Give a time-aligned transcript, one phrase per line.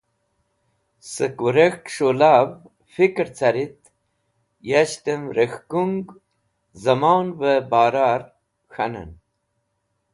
[1.11, 2.47] Sẽk wẽrek̃hk s̃hũlav
[2.93, 3.81] fikẽr carit,
[4.69, 5.97] yashtẽm rek̃hkung
[6.81, 8.09] zẽmonavẽ bara
[8.71, 9.11] k̃hanẽn.